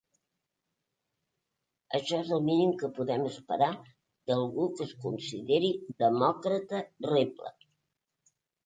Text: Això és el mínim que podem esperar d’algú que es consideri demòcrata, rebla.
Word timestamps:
Això 1.97 2.21
és 2.25 2.31
el 2.39 2.41
mínim 2.49 2.73
que 2.79 2.91
podem 3.01 3.27
esperar 3.33 3.69
d’algú 3.85 4.69
que 4.81 4.89
es 4.89 4.97
consideri 5.07 5.73
demòcrata, 6.05 6.87
rebla. 7.15 7.59